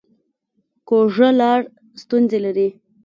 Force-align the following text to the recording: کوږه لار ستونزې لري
کوږه 0.87 1.29
لار 1.39 1.61
ستونزې 2.01 2.37
لري 2.45 2.67